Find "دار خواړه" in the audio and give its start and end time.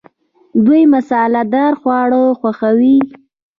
1.53-2.21